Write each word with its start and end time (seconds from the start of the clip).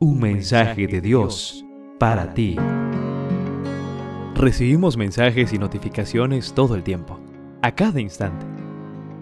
Un 0.00 0.20
mensaje 0.20 0.86
de 0.86 1.00
Dios 1.00 1.64
para 1.98 2.32
ti. 2.32 2.54
Recibimos 4.36 4.96
mensajes 4.96 5.52
y 5.52 5.58
notificaciones 5.58 6.52
todo 6.52 6.76
el 6.76 6.84
tiempo, 6.84 7.18
a 7.62 7.74
cada 7.74 8.00
instante. 8.00 8.46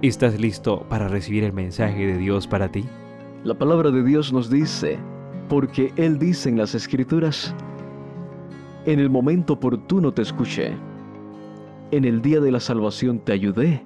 ¿Estás 0.00 0.40
listo 0.40 0.86
para 0.88 1.08
recibir 1.08 1.44
el 1.44 1.52
mensaje 1.52 2.06
de 2.06 2.16
Dios 2.16 2.46
para 2.46 2.72
ti? 2.72 2.86
La 3.44 3.52
palabra 3.52 3.90
de 3.90 4.02
Dios 4.02 4.32
nos 4.32 4.48
dice, 4.48 4.98
porque 5.50 5.92
Él 5.96 6.18
dice 6.18 6.48
en 6.48 6.56
las 6.56 6.74
Escrituras, 6.74 7.54
en 8.86 8.98
el 8.98 9.10
momento 9.10 9.52
oportuno 9.52 10.14
te 10.14 10.22
escuché, 10.22 10.72
en 11.90 12.06
el 12.06 12.22
día 12.22 12.40
de 12.40 12.50
la 12.50 12.60
salvación 12.60 13.18
te 13.18 13.32
ayudé, 13.34 13.84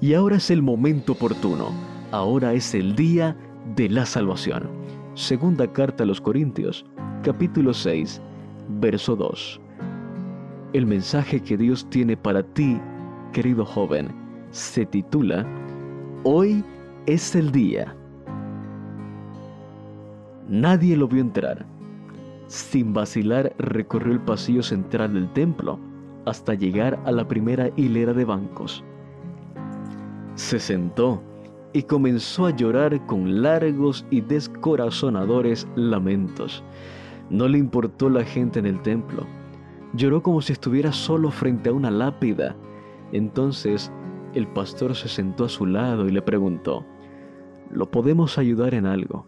y 0.00 0.14
ahora 0.14 0.36
es 0.36 0.48
el 0.52 0.62
momento 0.62 1.14
oportuno, 1.14 1.72
ahora 2.12 2.52
es 2.52 2.72
el 2.72 2.94
día 2.94 3.36
de 3.74 3.88
la 3.88 4.06
salvación. 4.06 4.83
Segunda 5.14 5.72
carta 5.72 6.02
a 6.02 6.06
los 6.06 6.20
Corintios, 6.20 6.84
capítulo 7.22 7.72
6, 7.72 8.20
verso 8.80 9.14
2. 9.14 9.60
El 10.72 10.86
mensaje 10.86 11.40
que 11.40 11.56
Dios 11.56 11.88
tiene 11.88 12.16
para 12.16 12.42
ti, 12.42 12.80
querido 13.32 13.64
joven, 13.64 14.08
se 14.50 14.84
titula 14.84 15.46
Hoy 16.24 16.64
es 17.06 17.36
el 17.36 17.52
día. 17.52 17.94
Nadie 20.48 20.96
lo 20.96 21.06
vio 21.06 21.20
entrar. 21.20 21.64
Sin 22.48 22.92
vacilar 22.92 23.54
recorrió 23.58 24.14
el 24.14 24.20
pasillo 24.20 24.64
central 24.64 25.14
del 25.14 25.32
templo 25.32 25.78
hasta 26.26 26.54
llegar 26.54 27.00
a 27.04 27.12
la 27.12 27.28
primera 27.28 27.70
hilera 27.76 28.14
de 28.14 28.24
bancos. 28.24 28.82
Se 30.34 30.58
sentó 30.58 31.22
y 31.74 31.82
comenzó 31.82 32.46
a 32.46 32.50
llorar 32.50 33.04
con 33.04 33.42
largos 33.42 34.06
y 34.08 34.20
descorazonadores 34.20 35.66
lamentos. 35.74 36.62
No 37.30 37.48
le 37.48 37.58
importó 37.58 38.08
la 38.08 38.22
gente 38.22 38.60
en 38.60 38.66
el 38.66 38.80
templo. 38.80 39.26
Lloró 39.92 40.22
como 40.22 40.40
si 40.40 40.52
estuviera 40.52 40.92
solo 40.92 41.32
frente 41.32 41.70
a 41.70 41.72
una 41.72 41.90
lápida. 41.90 42.54
Entonces 43.12 43.90
el 44.34 44.46
pastor 44.46 44.94
se 44.94 45.08
sentó 45.08 45.46
a 45.46 45.48
su 45.48 45.66
lado 45.66 46.06
y 46.06 46.12
le 46.12 46.22
preguntó, 46.22 46.86
¿lo 47.72 47.90
podemos 47.90 48.38
ayudar 48.38 48.72
en 48.74 48.86
algo? 48.86 49.26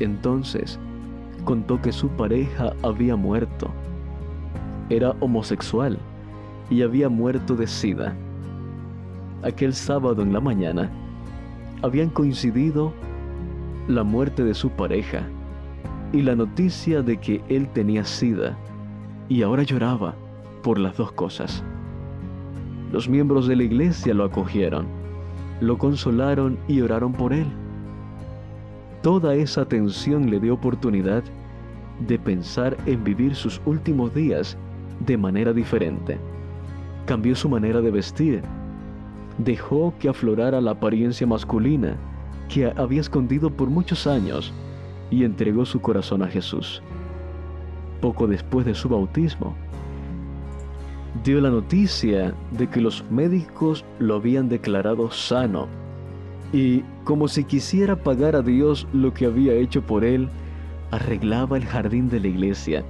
Entonces 0.00 0.78
contó 1.44 1.80
que 1.80 1.92
su 1.92 2.08
pareja 2.10 2.74
había 2.82 3.16
muerto. 3.16 3.70
Era 4.90 5.16
homosexual 5.20 5.98
y 6.68 6.82
había 6.82 7.08
muerto 7.08 7.56
de 7.56 7.66
sida. 7.66 8.14
Aquel 9.42 9.72
sábado 9.72 10.22
en 10.22 10.34
la 10.34 10.40
mañana, 10.40 10.90
habían 11.82 12.10
coincidido 12.10 12.92
la 13.88 14.04
muerte 14.04 14.44
de 14.44 14.54
su 14.54 14.70
pareja 14.70 15.22
y 16.12 16.22
la 16.22 16.36
noticia 16.36 17.02
de 17.02 17.18
que 17.18 17.42
él 17.48 17.68
tenía 17.72 18.04
sida 18.04 18.56
y 19.28 19.42
ahora 19.42 19.62
lloraba 19.62 20.14
por 20.62 20.78
las 20.78 20.96
dos 20.96 21.12
cosas. 21.12 21.64
Los 22.92 23.08
miembros 23.08 23.48
de 23.48 23.56
la 23.56 23.64
iglesia 23.64 24.14
lo 24.14 24.24
acogieron, 24.24 24.86
lo 25.60 25.78
consolaron 25.78 26.58
y 26.68 26.80
oraron 26.80 27.12
por 27.12 27.32
él. 27.32 27.46
Toda 29.02 29.34
esa 29.34 29.62
atención 29.62 30.30
le 30.30 30.38
dio 30.38 30.54
oportunidad 30.54 31.24
de 32.06 32.18
pensar 32.18 32.76
en 32.86 33.02
vivir 33.02 33.34
sus 33.34 33.60
últimos 33.64 34.14
días 34.14 34.56
de 35.06 35.16
manera 35.16 35.52
diferente. 35.52 36.18
Cambió 37.06 37.34
su 37.34 37.48
manera 37.48 37.80
de 37.80 37.90
vestir, 37.90 38.42
dejó 39.44 39.94
que 39.98 40.08
aflorara 40.08 40.60
la 40.60 40.72
apariencia 40.72 41.26
masculina 41.26 41.96
que 42.48 42.66
había 42.76 43.00
escondido 43.00 43.50
por 43.50 43.70
muchos 43.70 44.06
años 44.06 44.52
y 45.10 45.24
entregó 45.24 45.64
su 45.64 45.80
corazón 45.80 46.22
a 46.22 46.28
Jesús. 46.28 46.82
Poco 48.00 48.26
después 48.26 48.66
de 48.66 48.74
su 48.74 48.88
bautismo, 48.88 49.54
dio 51.24 51.40
la 51.40 51.50
noticia 51.50 52.34
de 52.50 52.68
que 52.68 52.80
los 52.80 53.04
médicos 53.10 53.84
lo 53.98 54.16
habían 54.16 54.48
declarado 54.48 55.10
sano 55.10 55.68
y, 56.52 56.80
como 57.04 57.28
si 57.28 57.44
quisiera 57.44 57.96
pagar 57.96 58.36
a 58.36 58.42
Dios 58.42 58.86
lo 58.92 59.14
que 59.14 59.26
había 59.26 59.54
hecho 59.54 59.82
por 59.82 60.04
él, 60.04 60.28
arreglaba 60.90 61.56
el 61.56 61.64
jardín 61.64 62.08
de 62.10 62.20
la 62.20 62.28
iglesia, 62.28 62.84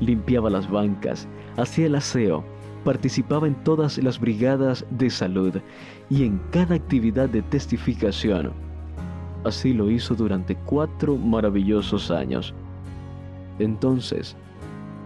limpiaba 0.00 0.50
las 0.50 0.70
bancas, 0.70 1.26
hacía 1.56 1.86
el 1.86 1.96
aseo, 1.96 2.44
participaba 2.84 3.46
en 3.46 3.54
todas 3.64 3.98
las 3.98 4.18
brigadas 4.18 4.84
de 4.90 5.10
salud 5.10 5.54
y 6.10 6.24
en 6.24 6.40
cada 6.50 6.74
actividad 6.74 7.28
de 7.28 7.42
testificación. 7.42 8.52
Así 9.44 9.72
lo 9.72 9.90
hizo 9.90 10.14
durante 10.14 10.56
cuatro 10.56 11.16
maravillosos 11.16 12.10
años. 12.10 12.54
Entonces, 13.58 14.36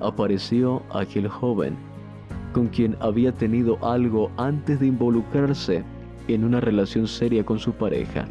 apareció 0.00 0.82
aquel 0.92 1.28
joven 1.28 1.76
con 2.52 2.68
quien 2.68 2.96
había 3.00 3.32
tenido 3.32 3.78
algo 3.84 4.30
antes 4.36 4.80
de 4.80 4.86
involucrarse 4.86 5.84
en 6.28 6.44
una 6.44 6.60
relación 6.60 7.06
seria 7.06 7.44
con 7.44 7.58
su 7.58 7.72
pareja. 7.72 8.26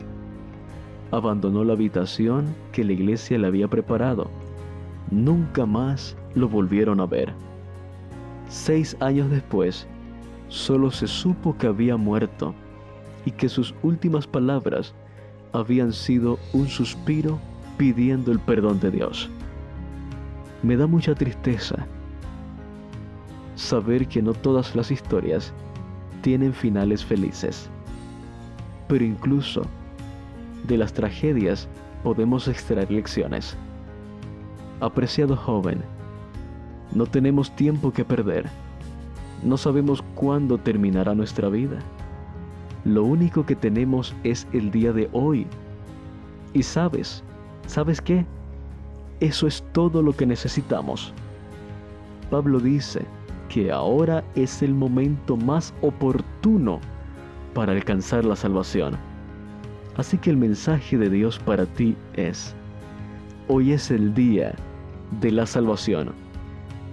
Abandonó 1.12 1.64
la 1.64 1.74
habitación 1.74 2.56
que 2.72 2.84
la 2.84 2.94
iglesia 2.94 3.38
le 3.38 3.48
había 3.48 3.68
preparado. 3.68 4.32
Nunca 5.12 5.66
más 5.66 6.18
lo 6.34 6.48
volvieron 6.48 7.00
a 7.02 7.06
ver. 7.06 7.34
Seis 8.54 8.96
años 9.00 9.32
después, 9.32 9.88
solo 10.48 10.92
se 10.92 11.08
supo 11.08 11.58
que 11.58 11.66
había 11.66 11.98
muerto 11.98 12.54
y 13.26 13.32
que 13.32 13.50
sus 13.50 13.74
últimas 13.82 14.28
palabras 14.28 14.94
habían 15.54 15.92
sido 15.92 16.38
un 16.54 16.68
suspiro 16.68 17.40
pidiendo 17.78 18.32
el 18.32 18.38
perdón 18.38 18.80
de 18.80 18.92
Dios. 18.92 19.28
Me 20.62 20.78
da 20.78 20.86
mucha 20.86 21.16
tristeza 21.16 21.88
saber 23.56 24.08
que 24.08 24.22
no 24.22 24.36
todas 24.36 24.76
las 24.76 24.92
historias 24.92 25.52
tienen 26.22 26.54
finales 26.54 27.04
felices, 27.04 27.72
pero 28.88 29.04
incluso 29.04 29.64
de 30.68 30.78
las 30.78 30.94
tragedias 30.94 31.68
podemos 32.04 32.48
extraer 32.48 32.92
lecciones. 32.92 33.58
Apreciado 34.80 35.36
joven, 35.36 35.82
no 36.96 37.08
tenemos 37.08 37.56
tiempo 37.56 37.92
que 37.92 38.06
perder. 38.06 38.46
No 39.44 39.58
sabemos 39.58 40.04
cuándo 40.16 40.58
terminará 40.58 41.16
nuestra 41.16 41.50
vida. 41.50 41.80
Lo 42.86 43.04
único 43.04 43.46
que 43.46 43.56
tenemos 43.56 44.16
es 44.24 44.48
el 44.54 44.70
día 44.72 44.94
de 44.94 45.10
hoy. 45.12 45.48
Y 46.54 46.62
sabes, 46.64 47.24
¿sabes 47.66 48.00
qué? 48.00 48.26
Eso 49.20 49.48
es 49.48 49.64
todo 49.72 50.02
lo 50.02 50.14
que 50.14 50.26
necesitamos. 50.26 51.14
Pablo 52.30 52.60
dice 52.60 53.06
que 53.50 53.72
ahora 53.72 54.24
es 54.36 54.62
el 54.62 54.74
momento 54.74 55.36
más 55.36 55.74
oportuno 55.82 56.80
para 57.54 57.72
alcanzar 57.72 58.24
la 58.24 58.36
salvación. 58.36 58.98
Así 59.98 60.18
que 60.18 60.30
el 60.30 60.38
mensaje 60.38 60.98
de 60.98 61.10
Dios 61.10 61.40
para 61.40 61.66
ti 61.66 61.96
es, 62.14 62.56
hoy 63.48 63.72
es 63.72 63.92
el 63.92 64.14
día 64.14 64.54
de 65.22 65.32
la 65.32 65.46
salvación 65.46 66.14